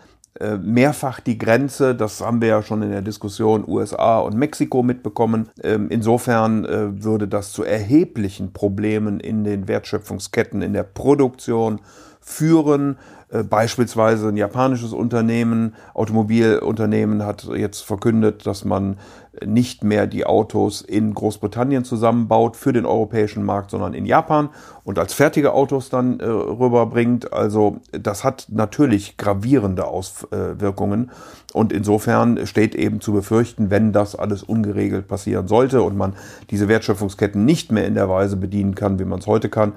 mehrfach 0.57 1.19
die 1.19 1.37
Grenze. 1.37 1.95
Das 1.95 2.21
haben 2.21 2.41
wir 2.41 2.49
ja 2.49 2.63
schon 2.63 2.81
in 2.81 2.91
der 2.91 3.01
Diskussion 3.01 3.63
USA 3.67 4.19
und 4.19 4.35
Mexiko 4.35 4.83
mitbekommen. 4.83 5.49
Ähm, 5.63 5.87
insofern 5.89 6.65
äh, 6.65 7.03
würde 7.03 7.27
das 7.27 7.51
zu 7.51 7.63
erheblichen 7.63 8.53
Problemen 8.53 9.19
in 9.19 9.43
den 9.43 9.67
Wertschöpfungsketten, 9.67 10.61
in 10.61 10.73
der 10.73 10.83
Produktion 10.83 11.81
führen. 12.21 12.97
Äh, 13.33 13.43
beispielsweise 13.43 14.27
ein 14.27 14.37
japanisches 14.37 14.93
Unternehmen, 14.93 15.73
Automobilunternehmen 15.95 17.25
hat 17.25 17.45
jetzt 17.55 17.81
verkündet, 17.81 18.45
dass 18.45 18.63
man 18.63 18.97
nicht 19.43 19.83
mehr 19.83 20.05
die 20.05 20.27
Autos 20.27 20.81
in 20.81 21.13
Großbritannien 21.15 21.83
zusammenbaut 21.83 22.55
für 22.55 22.71
den 22.71 22.85
europäischen 22.85 23.43
Markt, 23.43 23.71
sondern 23.71 23.95
in 23.95 24.05
Japan 24.05 24.49
und 24.83 24.99
als 24.99 25.13
fertige 25.13 25.53
Autos 25.53 25.89
dann 25.89 26.19
äh, 26.19 26.25
rüberbringt. 26.25 27.33
Also 27.33 27.77
das 27.91 28.23
hat 28.23 28.45
natürlich 28.49 29.17
gravierende 29.17 29.85
Auswirkungen 29.85 31.09
und 31.53 31.73
insofern 31.73 32.45
steht 32.45 32.75
eben 32.75 33.01
zu 33.01 33.13
befürchten, 33.13 33.71
wenn 33.71 33.91
das 33.91 34.15
alles 34.15 34.43
ungeregelt 34.43 35.07
passieren 35.07 35.47
sollte 35.47 35.81
und 35.81 35.97
man 35.97 36.13
diese 36.51 36.67
Wertschöpfungsketten 36.67 37.43
nicht 37.43 37.71
mehr 37.71 37.87
in 37.87 37.95
der 37.95 38.09
Weise 38.09 38.37
bedienen 38.37 38.75
kann, 38.75 38.99
wie 38.99 39.05
man 39.05 39.17
es 39.19 39.25
heute 39.25 39.49
kann, 39.49 39.73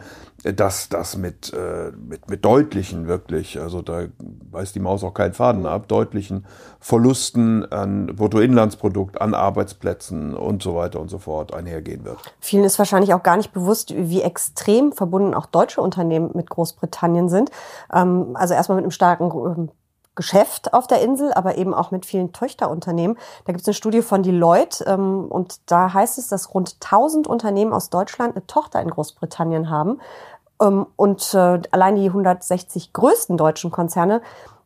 dass 0.55 0.89
das 0.89 1.17
mit, 1.17 1.53
äh, 1.53 1.93
mit, 1.97 2.29
mit 2.31 2.45
deutlichen 2.45 3.09
wirklich, 3.09 3.61
also 3.61 3.83
da 3.83 4.07
weiß 4.51 4.73
die 4.73 4.81
Maus 4.81 5.03
auch 5.05 5.15
keinen 5.15 5.35
Faden 5.35 5.67
ab, 5.67 5.89
deutlichen 5.89 6.47
Verlusten 6.81 7.71
an 7.73 8.07
Bruttoinlandsprodukt, 8.07 9.21
an 9.21 9.35
Arbeitsplätzen 9.35 10.35
und 10.35 10.63
so 10.63 10.75
weiter 10.77 11.01
und 11.01 11.09
so 11.09 11.19
fort 11.19 11.53
einhergehen 11.53 12.05
wird. 12.05 12.19
Vielen 12.41 12.65
ist 12.65 12.79
wahrscheinlich 12.79 13.15
auch 13.15 13.23
gar 13.23 13.37
nicht 13.37 13.53
bewusst, 13.53 13.95
wie 13.97 14.23
extrem 14.23 14.93
verbunden 14.93 15.35
auch 15.35 15.47
deutsche 15.47 15.81
Unternehmen 15.81 16.31
mit 16.35 16.51
Großbritannien 16.51 17.29
sind. 17.29 17.51
Ähm, 17.93 18.31
also 18.35 18.55
erstmal 18.55 18.77
mit 18.77 18.85
einem 18.85 18.93
starken 18.93 19.31
ähm, 19.31 19.71
Geschäft 20.17 20.73
auf 20.73 20.87
der 20.87 21.03
Insel, 21.03 21.33
aber 21.35 21.59
eben 21.59 21.75
auch 21.75 21.91
mit 21.91 22.07
vielen 22.07 22.33
Töchterunternehmen. 22.33 23.17
Da 23.45 23.53
gibt 23.53 23.61
es 23.61 23.69
eine 23.69 23.75
Studie 23.75 24.03
von 24.03 24.23
Deloitte 24.23 24.85
ähm, 24.87 25.27
und 25.27 25.61
da 25.71 25.93
heißt 25.93 26.19
es, 26.19 26.29
dass 26.29 26.55
rund 26.55 26.79
1000 26.83 27.27
Unternehmen 27.27 27.73
aus 27.73 27.91
Deutschland 27.91 28.35
eine 28.35 28.47
Tochter 28.47 28.81
in 28.81 28.91
Großbritannien 28.91 29.71
haben. 29.71 30.01
Ähm, 30.61 30.87
und 30.97 31.35
äh, 31.35 31.61
allein 31.71 31.97
die 31.97 32.07
160 32.07 32.93
größten 32.93 33.37
deutschen 33.37 33.71
Konzerne 33.71 34.23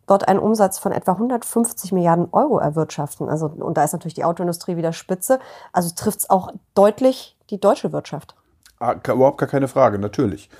dort 0.07 0.27
einen 0.27 0.41
Umsatz 0.41 0.79
von 0.79 0.91
etwa 0.93 1.13
150 1.13 1.93
Milliarden 1.93 2.29
Euro 2.33 2.59
erwirtschaften. 2.59 3.29
Also, 3.29 3.47
und 3.47 3.77
da 3.77 3.85
ist 3.85 3.93
natürlich 3.93 4.15
die 4.15 4.25
Autoindustrie 4.25 4.77
wieder 4.77 4.93
Spitze. 4.93 5.39
Also 5.73 5.91
trifft 5.95 6.21
es 6.21 6.31
auch 6.31 6.53
deutlich 6.75 7.37
die 7.51 7.61
deutsche 7.61 7.93
Wirtschaft. 7.93 8.35
Ah, 8.81 8.95
überhaupt 8.95 9.39
gar 9.39 9.49
keine 9.49 9.69
Frage, 9.69 9.99
natürlich. 9.99 10.51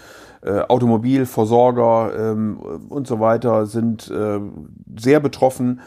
Äh, 0.43 0.61
Automobilversorger 0.61 2.13
ähm, 2.17 2.87
und 2.89 3.07
so 3.07 3.19
weiter 3.19 3.67
sind 3.67 4.11
äh, 4.11 4.41
sehr 4.97 5.21
betroffen. 5.21 5.81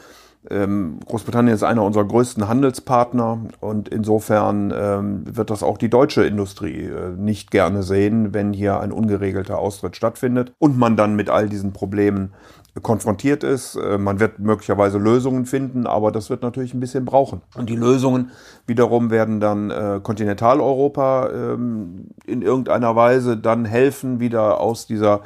Ähm, 0.49 0.99
Großbritannien 1.05 1.55
ist 1.55 1.63
einer 1.63 1.83
unserer 1.83 2.05
größten 2.05 2.47
Handelspartner 2.47 3.39
und 3.61 3.87
insofern 3.87 4.73
ähm, 4.75 5.23
wird 5.25 5.49
das 5.49 5.63
auch 5.63 5.77
die 5.77 5.89
deutsche 5.89 6.25
Industrie 6.25 6.83
äh, 6.83 7.11
nicht 7.17 7.49
gerne 7.49 7.81
sehen, 7.83 8.33
wenn 8.33 8.51
hier 8.51 8.79
ein 8.79 8.91
ungeregelter 8.91 9.57
Austritt 9.57 9.95
stattfindet 9.95 10.53
und 10.59 10.77
man 10.77 10.97
dann 10.97 11.15
mit 11.15 11.29
all 11.29 11.47
diesen 11.47 11.71
Problemen 11.71 12.33
konfrontiert 12.81 13.43
ist. 13.45 13.75
Äh, 13.75 13.97
man 13.97 14.19
wird 14.19 14.39
möglicherweise 14.39 14.97
Lösungen 14.97 15.45
finden, 15.45 15.87
aber 15.87 16.11
das 16.11 16.29
wird 16.29 16.41
natürlich 16.41 16.73
ein 16.73 16.81
bisschen 16.81 17.05
brauchen. 17.05 17.41
Und 17.55 17.69
die 17.69 17.77
Lösungen 17.77 18.31
wiederum 18.67 19.11
werden 19.11 19.39
dann 19.39 19.71
äh, 19.71 20.01
Kontinentaleuropa 20.03 21.29
ähm, 21.29 22.09
in 22.25 22.41
irgendeiner 22.41 22.97
Weise 22.97 23.37
dann 23.37 23.63
helfen, 23.63 24.19
wieder 24.19 24.59
aus 24.59 24.87
dieser, 24.87 25.21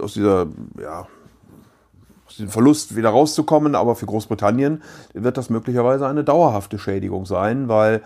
aus 0.00 0.14
dieser, 0.14 0.46
ja, 0.80 1.06
diesem 2.36 2.50
Verlust 2.50 2.96
wieder 2.96 3.10
rauszukommen. 3.10 3.74
Aber 3.74 3.96
für 3.96 4.06
Großbritannien 4.06 4.82
wird 5.12 5.36
das 5.36 5.50
möglicherweise 5.50 6.06
eine 6.06 6.24
dauerhafte 6.24 6.78
Schädigung 6.78 7.26
sein, 7.26 7.68
weil 7.68 8.02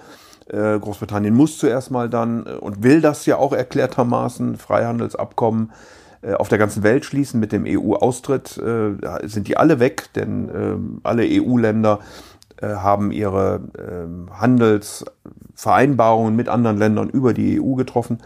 äh, 0.48 0.78
Großbritannien 0.78 1.34
muss 1.34 1.58
zuerst 1.58 1.90
mal 1.90 2.08
dann 2.08 2.46
äh, 2.46 2.52
und 2.52 2.82
will 2.82 3.00
das 3.00 3.26
ja 3.26 3.36
auch 3.36 3.52
erklärtermaßen 3.52 4.56
Freihandelsabkommen 4.56 5.72
äh, 6.22 6.34
auf 6.34 6.48
der 6.48 6.58
ganzen 6.58 6.82
Welt 6.82 7.04
schließen 7.04 7.38
mit 7.38 7.52
dem 7.52 7.64
EU-Austritt, 7.66 8.60
sind 9.24 9.48
die 9.48 9.56
alle 9.56 9.78
weg, 9.78 10.12
denn 10.14 10.48
äh, 10.48 10.76
alle 11.02 11.24
EU-Länder 11.24 12.00
haben 12.60 13.12
ihre 13.12 13.60
äh, 13.78 14.32
Handelsvereinbarungen 14.32 16.34
mit 16.34 16.48
anderen 16.48 16.76
Ländern 16.76 17.08
über 17.08 17.32
die 17.32 17.60
EU 17.60 17.74
getroffen. 17.74 18.18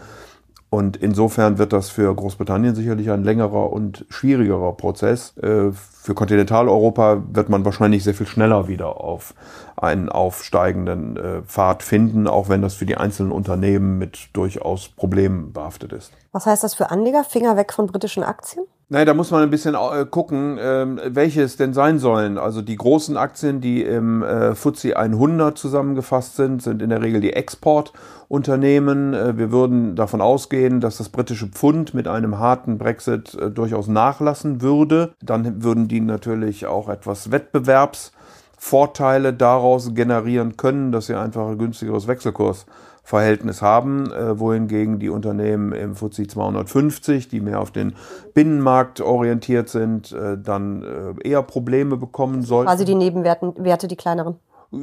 Und 0.73 0.97
insofern 0.97 1.59
wird 1.59 1.71
das 1.71 1.91
für 1.91 2.11
Großbritannien 2.15 2.73
sicherlich 2.73 3.11
ein 3.11 3.23
längerer 3.23 3.71
und 3.71 4.07
schwierigerer 4.09 4.73
Prozess. 4.73 5.37
Äh, 5.37 5.71
für 5.71 6.15
Kontinentaleuropa 6.15 7.21
wird 7.31 7.47
man 7.47 7.63
wahrscheinlich 7.63 8.03
sehr 8.03 8.15
viel 8.15 8.25
schneller 8.25 8.67
wieder 8.67 8.99
auf 8.99 9.35
einen 9.75 10.09
aufsteigenden 10.09 11.15
äh, 11.15 11.41
Pfad 11.43 11.83
finden, 11.83 12.27
auch 12.27 12.49
wenn 12.49 12.63
das 12.63 12.73
für 12.73 12.87
die 12.87 12.97
einzelnen 12.97 13.31
Unternehmen 13.31 13.99
mit 13.99 14.29
durchaus 14.33 14.89
Problemen 14.89 15.53
behaftet 15.53 15.93
ist. 15.93 16.11
Was 16.31 16.47
heißt 16.47 16.63
das 16.63 16.73
für 16.73 16.89
Anleger? 16.89 17.23
Finger 17.23 17.55
weg 17.55 17.71
von 17.71 17.85
britischen 17.85 18.23
Aktien? 18.23 18.65
Nein, 18.89 19.07
da 19.07 19.13
muss 19.13 19.31
man 19.31 19.41
ein 19.41 19.49
bisschen 19.49 19.75
äh, 19.75 20.05
gucken, 20.05 20.59
ähm, 20.61 20.99
welche 21.05 21.41
es 21.41 21.55
denn 21.55 21.73
sein 21.73 21.99
sollen. 21.99 22.37
Also 22.37 22.61
die 22.61 22.75
großen 22.75 23.15
Aktien, 23.15 23.61
die 23.61 23.81
im 23.81 24.23
äh, 24.23 24.55
FTSE 24.55 24.97
100 24.97 25.57
zusammengefasst 25.57 26.35
sind, 26.35 26.61
sind 26.61 26.81
in 26.81 26.89
der 26.89 27.01
Regel 27.01 27.21
die 27.21 27.31
Exportunternehmen. 27.31 29.13
Äh, 29.13 29.37
wir 29.37 29.53
würden 29.53 29.95
davon 29.95 30.19
ausgehen, 30.19 30.81
dass 30.81 30.97
das 30.97 31.07
britische 31.09 31.47
Pfund 31.47 31.93
mit 31.93 32.09
einem 32.09 32.39
harten 32.39 32.77
Brexit 32.77 33.37
durchaus 33.55 33.87
nachlassen 33.87 34.61
würde. 34.61 35.13
Dann 35.21 35.63
würden 35.63 35.87
die 35.87 36.01
natürlich 36.01 36.65
auch 36.65 36.89
etwas 36.89 37.31
Wettbewerbsvorteile 37.31 39.31
daraus 39.33 39.95
generieren 39.95 40.57
können, 40.57 40.91
dass 40.91 41.05
sie 41.07 41.15
einfach 41.15 41.47
ein 41.47 41.57
günstigeres 41.57 42.07
Wechselkurs 42.07 42.65
Verhältnis 43.03 43.61
haben, 43.61 44.09
äh, 44.11 44.39
wohingegen 44.39 44.97
die 44.97 45.09
Unternehmen 45.09 45.73
im 45.73 45.95
FTSE 45.95 46.25
250, 46.25 47.27
die 47.27 47.41
mehr 47.41 47.59
auf 47.59 47.69
den 47.69 47.95
Binnenmarkt 48.33 49.01
orientiert 49.01 49.67
sind, 49.67 50.13
äh, 50.13 50.37
dann 50.41 50.83
äh, 50.83 51.27
eher 51.27 51.43
Probleme 51.43 51.97
bekommen 51.97 52.43
sollten. 52.43 52.69
Quasi 52.69 52.85
die 52.85 52.95
Nebenwerte, 52.95 53.87
die 53.87 53.97
kleineren. 53.97 54.37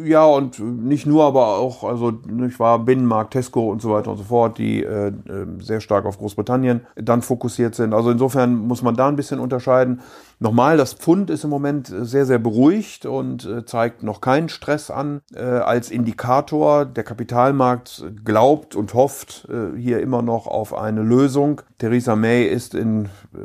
Ja, 0.05 0.25
und 0.25 0.61
nicht 0.61 1.05
nur, 1.05 1.25
aber 1.25 1.59
auch, 1.59 1.83
also 1.83 2.13
ich 2.47 2.61
war 2.61 2.79
Binnenmarkt, 2.79 3.33
Tesco 3.33 3.73
und 3.73 3.83
so 3.83 3.91
weiter 3.91 4.13
und 4.13 4.19
so 4.19 4.23
fort, 4.23 4.57
die 4.57 4.85
äh, 4.85 5.09
äh, 5.09 5.13
sehr 5.59 5.81
stark 5.81 6.05
auf 6.05 6.19
Großbritannien 6.19 6.83
dann 6.95 7.23
fokussiert 7.23 7.75
sind. 7.75 7.93
Also 7.93 8.13
insofern 8.13 8.55
muss 8.55 8.83
man 8.83 8.95
da 8.95 9.09
ein 9.09 9.17
bisschen 9.17 9.41
unterscheiden. 9.41 10.01
Nochmal, 10.39 10.77
das 10.77 10.93
Pfund 10.93 11.29
ist 11.29 11.43
im 11.43 11.51
Moment 11.51 11.89
sehr, 11.89 12.25
sehr 12.25 12.39
beruhigt 12.39 13.05
und 13.05 13.45
äh, 13.45 13.65
zeigt 13.65 14.05
noch 14.05 14.21
keinen 14.21 14.49
Stress 14.49 14.93
an 14.93 15.23
äh, 15.35 15.41
als 15.43 15.91
Indikator. 15.91 16.85
Der 16.85 17.03
Kapitalmarkt 17.03 18.05
glaubt 18.25 18.77
und 18.77 18.95
hofft 18.95 19.49
äh, 19.51 19.77
hier 19.77 19.99
immer 20.01 20.23
noch 20.23 20.47
auf 20.47 20.73
eine 20.73 21.03
Lösung. 21.03 21.63
Theresa 21.79 22.15
May 22.15 22.45
ist 22.45 22.77
in 22.77 23.07
äh, 23.07 23.39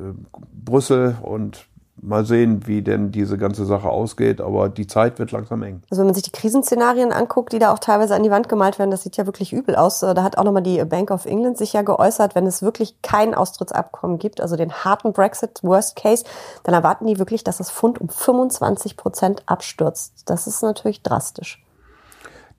Brüssel 0.53 1.15
und 1.23 1.65
mal 2.05 2.25
sehen, 2.25 2.67
wie 2.67 2.81
denn 2.81 3.11
diese 3.11 3.37
ganze 3.37 3.65
Sache 3.65 3.89
ausgeht, 3.89 4.39
aber 4.39 4.69
die 4.69 4.87
Zeit 4.87 5.19
wird 5.19 5.31
langsam 5.31 5.63
eng. 5.63 5.81
Also 5.89 6.01
wenn 6.01 6.07
man 6.07 6.13
sich 6.13 6.23
die 6.23 6.31
Krisenszenarien 6.31 7.11
anguckt, 7.11 7.51
die 7.51 7.59
da 7.59 7.73
auch 7.73 7.79
teilweise 7.79 8.15
an 8.15 8.23
die 8.23 8.29
Wand 8.29 8.47
gemalt 8.47 8.79
werden, 8.79 8.91
das 8.91 9.03
sieht 9.03 9.17
ja 9.17 9.25
wirklich 9.25 9.53
übel 9.53 9.75
aus. 9.75 9.99
Da 9.99 10.21
hat 10.21 10.37
auch 10.37 10.43
nochmal 10.43 10.63
die 10.63 10.83
Bank 10.85 11.11
of 11.11 11.25
England 11.25 11.57
sich 11.57 11.73
ja 11.73 11.81
geäußert, 11.81 12.35
wenn 12.35 12.45
es 12.45 12.61
wirklich 12.61 13.01
kein 13.01 13.33
Austrittsabkommen 13.33 14.19
gibt, 14.19 14.39
also 14.39 14.55
den 14.55 14.71
harten 14.71 15.13
Brexit, 15.13 15.59
Worst 15.63 15.95
Case, 15.95 16.23
dann 16.63 16.75
erwarten 16.75 17.07
die 17.07 17.19
wirklich, 17.19 17.43
dass 17.43 17.57
das 17.57 17.71
Pfund 17.71 17.99
um 17.99 18.09
25 18.09 18.97
Prozent 18.97 19.43
abstürzt. 19.47 20.23
Das 20.25 20.47
ist 20.47 20.61
natürlich 20.61 21.01
drastisch. 21.01 21.63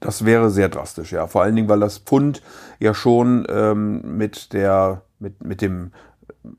Das 0.00 0.24
wäre 0.24 0.50
sehr 0.50 0.68
drastisch, 0.68 1.12
ja. 1.12 1.26
Vor 1.26 1.42
allen 1.42 1.56
Dingen, 1.56 1.68
weil 1.68 1.80
das 1.80 1.98
Pfund 1.98 2.42
ja 2.78 2.92
schon 2.92 3.46
ähm, 3.48 4.18
mit 4.18 4.52
der 4.52 5.02
mit, 5.18 5.42
mit 5.42 5.62
dem 5.62 5.92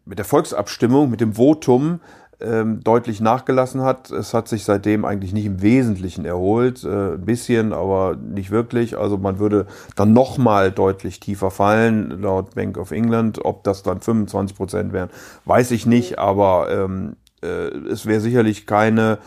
mit 0.06 0.18
der 0.18 0.26
Volksabstimmung, 0.26 1.10
mit 1.10 1.22
dem 1.22 1.34
Votum 1.34 2.02
ähm, 2.40 2.84
deutlich 2.84 3.20
nachgelassen 3.20 3.82
hat. 3.82 4.12
Es 4.12 4.34
hat 4.34 4.48
sich 4.48 4.64
seitdem 4.64 5.06
eigentlich 5.06 5.34
nicht 5.34 5.46
im 5.46 5.62
Wesentlichen 5.62 6.26
erholt, 6.26 6.84
äh, 6.84 7.14
ein 7.14 7.26
bisschen, 7.26 7.74
aber 7.74 8.16
nicht 8.16 8.52
wirklich. 8.52 8.98
Also 8.98 9.18
man 9.18 9.40
würde 9.40 9.66
dann 9.96 10.14
nochmal 10.14 10.72
deutlich 10.72 11.20
tiefer 11.20 11.50
fallen, 11.50 12.22
laut 12.22 12.54
Bank 12.56 12.78
of 12.78 12.92
England. 12.92 13.44
Ob 13.44 13.64
das 13.64 13.84
dann 13.84 14.02
25 14.02 14.56
Prozent 14.56 14.94
wären, 14.94 15.10
weiß 15.46 15.72
ich 15.72 15.86
nicht, 15.86 16.20
aber 16.20 16.70
ähm, 16.70 17.16
äh, 17.42 17.48
es 17.90 18.06
wäre 18.06 18.20
sicherlich 18.20 18.68
keine 18.68 19.18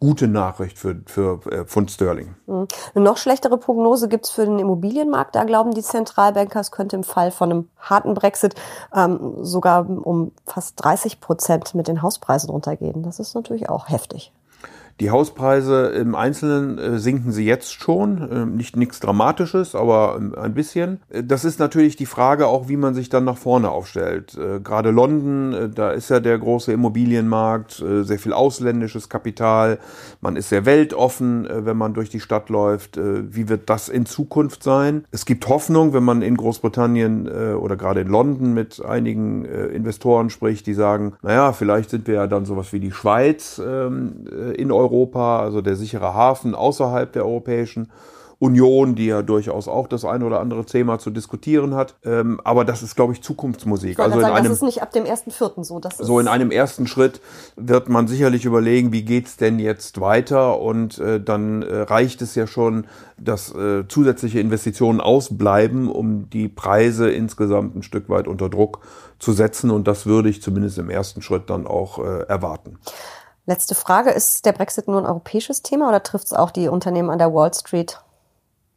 gute 0.00 0.26
Nachricht 0.26 0.78
für, 0.78 1.00
für 1.06 1.40
äh, 1.50 1.64
Pfund 1.64 1.90
Sterling. 1.90 2.34
Mhm. 2.46 2.66
Eine 2.94 3.04
noch 3.04 3.18
schlechtere 3.18 3.58
Prognose 3.58 4.08
gibt's 4.08 4.30
für 4.30 4.46
den 4.46 4.58
Immobilienmarkt. 4.58 5.36
Da 5.36 5.44
glauben 5.44 5.72
die 5.72 5.82
Zentralbankers, 5.82 6.72
könnte 6.72 6.96
im 6.96 7.04
Fall 7.04 7.30
von 7.30 7.50
einem 7.50 7.68
harten 7.78 8.14
Brexit 8.14 8.54
ähm, 8.94 9.44
sogar 9.44 9.88
um 9.88 10.32
fast 10.46 10.82
30 10.82 11.20
Prozent 11.20 11.74
mit 11.74 11.86
den 11.86 12.02
Hauspreisen 12.02 12.50
runtergehen. 12.50 13.02
Das 13.02 13.20
ist 13.20 13.34
natürlich 13.34 13.68
auch 13.68 13.88
heftig. 13.88 14.32
Die 15.00 15.10
Hauspreise 15.10 15.86
im 15.86 16.14
Einzelnen 16.14 16.76
äh, 16.76 16.98
sinken 16.98 17.32
sie 17.32 17.46
jetzt 17.46 17.72
schon. 17.72 18.30
Äh, 18.30 18.44
nicht 18.44 18.76
nichts 18.76 19.00
Dramatisches, 19.00 19.74
aber 19.74 20.16
ähm, 20.18 20.34
ein 20.34 20.52
bisschen. 20.52 21.00
Äh, 21.08 21.24
das 21.24 21.46
ist 21.46 21.58
natürlich 21.58 21.96
die 21.96 22.04
Frage 22.04 22.46
auch, 22.46 22.68
wie 22.68 22.76
man 22.76 22.92
sich 22.92 23.08
dann 23.08 23.24
nach 23.24 23.38
vorne 23.38 23.70
aufstellt. 23.70 24.36
Äh, 24.36 24.60
gerade 24.60 24.90
London, 24.90 25.72
da 25.74 25.92
ist 25.92 26.10
ja 26.10 26.20
der 26.20 26.38
große 26.38 26.72
Immobilienmarkt, 26.72 27.82
sehr 28.02 28.18
viel 28.18 28.32
ausländisches 28.34 29.08
Kapital. 29.08 29.78
Man 30.20 30.36
ist 30.36 30.50
sehr 30.50 30.66
weltoffen, 30.66 31.48
wenn 31.50 31.76
man 31.76 31.94
durch 31.94 32.10
die 32.10 32.20
Stadt 32.20 32.48
läuft. 32.48 32.98
wie 32.98 33.48
wird 33.48 33.70
das 33.70 33.88
in 33.88 34.06
Zukunft 34.06 34.62
sein? 34.62 35.04
Es 35.10 35.24
gibt 35.24 35.48
Hoffnung, 35.48 35.92
wenn 35.94 36.02
man 36.02 36.22
in 36.22 36.36
Großbritannien 36.36 37.28
oder 37.54 37.76
gerade 37.76 38.00
in 38.00 38.08
London 38.08 38.52
mit 38.52 38.84
einigen 38.84 39.44
Investoren 39.44 40.30
spricht, 40.30 40.66
die 40.66 40.74
sagen, 40.74 41.14
naja, 41.22 41.52
vielleicht 41.52 41.90
sind 41.90 42.06
wir 42.06 42.14
ja 42.14 42.26
dann 42.26 42.44
sowas 42.44 42.72
wie 42.72 42.80
die 42.80 42.92
Schweiz 42.92 43.60
ähm, 43.64 44.26
in 44.56 44.70
Europa 44.70 44.89
Europa, 44.90 45.40
also 45.40 45.60
der 45.60 45.76
sichere 45.76 46.14
Hafen 46.14 46.54
außerhalb 46.54 47.12
der 47.12 47.24
Europäischen 47.24 47.90
Union, 48.40 48.94
die 48.94 49.04
ja 49.04 49.20
durchaus 49.20 49.68
auch 49.68 49.86
das 49.86 50.06
eine 50.06 50.24
oder 50.24 50.40
andere 50.40 50.64
Thema 50.64 50.98
zu 50.98 51.10
diskutieren 51.10 51.74
hat. 51.74 51.96
Ähm, 52.04 52.40
aber 52.42 52.64
das 52.64 52.82
ist, 52.82 52.96
glaube 52.96 53.12
ich, 53.12 53.22
Zukunftsmusik. 53.22 53.90
Ich 53.90 53.98
also 53.98 54.16
in 54.16 54.22
sagen, 54.22 54.34
einem, 54.34 54.44
das 54.46 54.54
ist 54.54 54.62
nicht 54.62 54.80
ab 54.80 54.92
dem 54.92 55.04
ersten 55.04 55.30
Vierten 55.30 55.62
so. 55.62 55.78
Das 55.78 55.98
so 55.98 56.18
in 56.18 56.26
einem 56.26 56.50
ersten 56.50 56.86
Schritt 56.86 57.20
wird 57.56 57.90
man 57.90 58.08
sicherlich 58.08 58.46
überlegen, 58.46 58.92
wie 58.92 59.02
geht's 59.02 59.36
denn 59.36 59.58
jetzt 59.58 60.00
weiter? 60.00 60.58
Und 60.58 60.98
äh, 60.98 61.22
dann 61.22 61.60
äh, 61.60 61.82
reicht 61.82 62.22
es 62.22 62.34
ja 62.34 62.46
schon, 62.46 62.86
dass 63.18 63.54
äh, 63.54 63.86
zusätzliche 63.88 64.40
Investitionen 64.40 65.02
ausbleiben, 65.02 65.90
um 65.90 66.30
die 66.30 66.48
Preise 66.48 67.10
insgesamt 67.10 67.76
ein 67.76 67.82
Stück 67.82 68.08
weit 68.08 68.26
unter 68.26 68.48
Druck 68.48 68.80
zu 69.18 69.34
setzen. 69.34 69.70
Und 69.70 69.86
das 69.86 70.06
würde 70.06 70.30
ich 70.30 70.40
zumindest 70.40 70.78
im 70.78 70.88
ersten 70.88 71.20
Schritt 71.20 71.50
dann 71.50 71.66
auch 71.66 71.98
erwarten. 71.98 72.78
Letzte 73.46 73.74
Frage, 73.74 74.10
ist 74.10 74.44
der 74.44 74.52
Brexit 74.52 74.86
nur 74.86 74.98
ein 74.98 75.06
europäisches 75.06 75.62
Thema 75.62 75.88
oder 75.88 76.02
trifft 76.02 76.26
es 76.26 76.32
auch 76.32 76.50
die 76.50 76.68
Unternehmen 76.68 77.10
an 77.10 77.18
der 77.18 77.32
Wall 77.32 77.52
Street? 77.52 78.00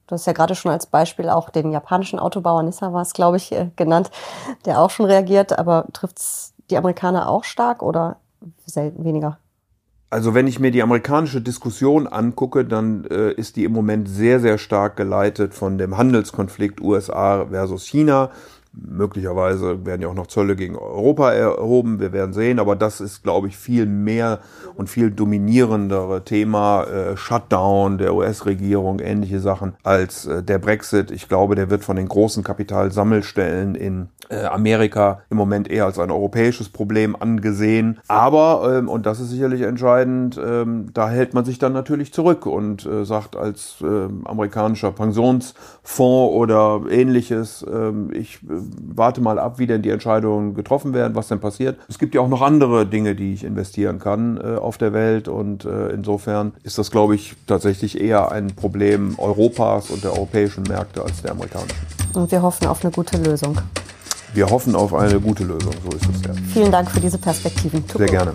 Du 0.08 0.16
hast 0.16 0.26
ja 0.26 0.34
gerade 0.34 0.56
schon 0.56 0.72
als 0.72 0.86
Beispiel 0.86 1.30
auch 1.30 1.50
den 1.50 1.72
japanischen 1.72 2.20
Autobauer 2.20 2.64
Nissan 2.64 2.94
war 2.94 3.02
es, 3.02 3.14
glaube 3.14 3.38
ich, 3.38 3.52
äh, 3.52 3.70
genannt, 3.76 4.12
der 4.66 4.80
auch 4.80 4.90
schon 4.90 5.06
reagiert, 5.06 5.58
aber 5.58 5.86
trifft 5.94 6.20
es 6.20 6.54
die 6.70 6.78
Amerikaner 6.78 7.30
auch 7.30 7.44
stark 7.44 7.82
oder 7.82 8.18
selten 8.66 9.06
weniger? 9.06 9.38
Also 10.10 10.36
wenn 10.36 10.46
ich 10.46 10.60
mir 10.60 10.70
die 10.70 10.84
amerikanische 10.84 11.42
Diskussion 11.42 12.08
angucke, 12.08 12.66
dann 12.66 13.06
äh, 13.06 13.32
ist 13.32 13.56
die 13.56 13.64
im 13.64 13.72
Moment 13.72 14.08
sehr, 14.08 14.40
sehr 14.40 14.60
stark 14.60 14.96
geleitet 14.96 15.56
von 15.56 15.80
dem 15.80 15.98
Handelskonflikt 15.98 16.82
USA 16.82 17.48
versus 17.48 17.88
China. 17.88 18.30
Möglicherweise 18.74 19.86
werden 19.86 20.02
ja 20.02 20.08
auch 20.08 20.16
noch 20.16 20.28
Zölle 20.28 20.56
gegen 20.56 20.76
Europa 20.76 21.32
erhoben, 21.32 22.00
wir 22.00 22.12
werden 22.12 22.34
sehen, 22.34 22.60
aber 22.60 22.76
das 22.76 23.02
ist, 23.02 23.22
glaube 23.22 23.48
ich, 23.48 23.56
viel 23.56 23.86
mehr 23.86 24.40
und 24.76 24.90
viel 24.90 25.12
dominierendere 25.12 26.24
Thema, 26.26 26.84
äh, 26.86 27.16
Shutdown 27.16 28.00
der 28.00 28.16
US-Regierung, 28.16 29.00
ähnliche 29.00 29.40
Sachen, 29.40 29.76
als 29.84 30.26
äh, 30.26 30.42
der 30.42 30.58
Brexit. 30.58 31.12
Ich 31.12 31.30
glaube, 31.30 31.54
der 31.54 31.70
wird 31.70 31.84
von 31.84 31.96
den 31.96 32.08
großen 32.08 32.44
Kapitalsammelstellen 32.44 33.76
in 33.76 34.10
äh, 34.30 34.46
Amerika 34.46 35.22
im 35.30 35.38
Moment 35.38 35.70
eher 35.70 35.86
als 35.86 36.00
ein 36.00 36.12
europäisches 36.12 36.70
Problem 36.70 37.16
angesehen. 37.16 38.00
Aber, 38.08 38.78
ähm, 38.78 38.90
und 38.90 39.06
das 39.06 39.20
ist 39.20 39.30
sicherlich 39.30 39.62
entscheidend, 39.62 40.40
ähm, 40.44 40.88
da 40.94 41.10
hält 41.10 41.34
man 41.34 41.46
sich 41.46 41.60
dann 41.60 41.74
natürlich 41.74 42.14
zurück 42.14 42.46
und 42.46 42.86
äh, 42.86 43.06
sagt 43.06 43.36
als 43.36 43.76
äh, 43.82 44.08
amerikanischer 44.26 44.92
Pensionsfonds 44.92 46.34
oder 46.34 46.82
ähnliches, 46.90 47.66
ähm, 47.72 48.10
ich 48.14 48.40
äh, 48.44 48.63
warte 48.96 49.22
mal 49.22 49.40
ab, 49.40 49.60
wie 49.60 49.68
denn 49.68 49.82
die 49.82 49.90
Entscheidungen 49.90 50.54
getroffen 50.54 50.94
werden, 50.94 51.16
was 51.16 51.28
denn 51.28 51.40
passiert. 51.40 51.78
Es 51.88 52.00
gibt 52.00 52.16
ja 52.16 52.22
auch 52.22 52.28
noch 52.28 52.42
andere 52.42 52.86
Dinge, 52.86 53.16
die 53.16 53.34
ich 53.34 53.44
investieren 53.44 54.00
kann 54.00 54.38
äh, 54.38 54.58
auf 54.58 54.78
der 54.78 54.94
Welt 54.94 55.28
und 55.28 55.66
äh, 55.66 55.90
insofern 55.90 56.54
ist 56.64 56.78
das, 56.78 56.92
glaube 56.92 57.16
ich, 57.16 57.36
tatsächlich 57.48 58.00
eher 58.00 58.32
ein 58.32 58.48
Problem 58.48 59.16
Europas 59.18 59.90
und 59.90 60.04
der 60.04 60.14
europäischen 60.14 60.64
Märkte 60.64 61.04
als 61.04 61.22
der 61.22 61.32
amerikanischen. 61.32 61.78
Und 62.14 62.32
wir 62.32 62.42
hoffen 62.42 62.68
auf 62.68 62.84
eine 62.84 62.92
gute 62.92 63.18
Lösung. 63.18 63.58
Wir 64.34 64.50
hoffen 64.50 64.76
auf 64.76 64.94
eine 64.94 65.20
gute 65.20 65.44
Lösung, 65.44 65.74
so 65.84 65.96
ist 65.96 66.10
es 66.10 66.22
ja. 66.24 66.34
Vielen 66.52 66.72
Dank 66.72 66.90
für 66.90 67.00
diese 67.00 67.20
Perspektiven. 67.20 67.84
Sehr 67.96 68.08
gerne. 68.08 68.34